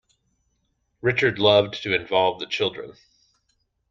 [1.03, 2.93] Richard loved to involve the children.